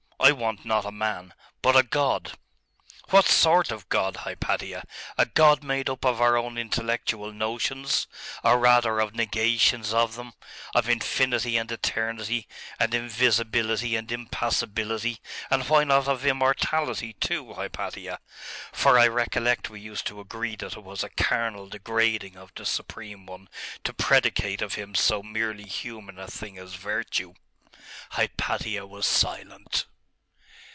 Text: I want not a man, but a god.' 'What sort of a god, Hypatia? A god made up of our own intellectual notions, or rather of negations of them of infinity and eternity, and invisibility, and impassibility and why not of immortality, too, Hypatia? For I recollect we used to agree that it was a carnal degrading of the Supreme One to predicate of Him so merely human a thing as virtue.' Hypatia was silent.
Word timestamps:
I 0.23 0.31
want 0.33 0.65
not 0.65 0.85
a 0.85 0.91
man, 0.91 1.33
but 1.63 1.75
a 1.75 1.81
god.' 1.81 2.33
'What 3.09 3.27
sort 3.27 3.71
of 3.71 3.81
a 3.81 3.85
god, 3.89 4.17
Hypatia? 4.17 4.83
A 5.17 5.25
god 5.25 5.63
made 5.63 5.89
up 5.89 6.05
of 6.05 6.21
our 6.21 6.37
own 6.37 6.59
intellectual 6.59 7.33
notions, 7.33 8.05
or 8.43 8.59
rather 8.59 8.99
of 8.99 9.15
negations 9.15 9.95
of 9.95 10.13
them 10.15 10.33
of 10.75 10.87
infinity 10.87 11.57
and 11.57 11.71
eternity, 11.71 12.47
and 12.79 12.93
invisibility, 12.93 13.95
and 13.95 14.11
impassibility 14.11 15.19
and 15.49 15.67
why 15.67 15.83
not 15.83 16.07
of 16.07 16.23
immortality, 16.23 17.13
too, 17.13 17.55
Hypatia? 17.55 18.19
For 18.71 18.99
I 18.99 19.07
recollect 19.07 19.71
we 19.71 19.79
used 19.81 20.05
to 20.05 20.21
agree 20.21 20.55
that 20.57 20.77
it 20.77 20.83
was 20.83 21.03
a 21.03 21.09
carnal 21.09 21.67
degrading 21.67 22.37
of 22.37 22.51
the 22.55 22.63
Supreme 22.67 23.25
One 23.25 23.49
to 23.83 23.91
predicate 23.91 24.61
of 24.61 24.75
Him 24.75 24.93
so 24.93 25.23
merely 25.23 25.65
human 25.65 26.19
a 26.19 26.27
thing 26.27 26.59
as 26.59 26.75
virtue.' 26.75 27.33
Hypatia 28.11 28.85
was 28.85 29.07
silent. 29.07 29.87